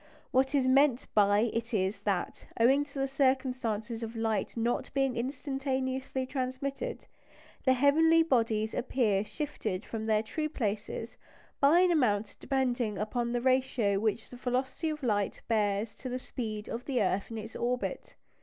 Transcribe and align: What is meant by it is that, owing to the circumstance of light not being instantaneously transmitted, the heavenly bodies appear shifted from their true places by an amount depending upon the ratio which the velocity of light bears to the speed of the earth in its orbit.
What 0.31 0.55
is 0.55 0.67
meant 0.67 1.05
by 1.13 1.41
it 1.53 1.75
is 1.75 1.99
that, 1.99 2.47
owing 2.59 2.85
to 2.85 2.97
the 2.97 3.07
circumstance 3.07 3.91
of 4.01 4.15
light 4.15 4.57
not 4.57 4.89
being 4.95 5.15
instantaneously 5.15 6.25
transmitted, 6.25 7.05
the 7.65 7.73
heavenly 7.73 8.23
bodies 8.23 8.73
appear 8.73 9.23
shifted 9.23 9.85
from 9.85 10.07
their 10.07 10.23
true 10.23 10.49
places 10.49 11.17
by 11.59 11.81
an 11.81 11.91
amount 11.91 12.35
depending 12.39 12.97
upon 12.97 13.31
the 13.31 13.41
ratio 13.41 13.99
which 13.99 14.31
the 14.31 14.37
velocity 14.37 14.89
of 14.89 15.03
light 15.03 15.43
bears 15.47 15.93
to 15.97 16.09
the 16.09 16.17
speed 16.17 16.67
of 16.67 16.85
the 16.85 16.99
earth 16.99 17.29
in 17.29 17.37
its 17.37 17.55
orbit. 17.55 18.15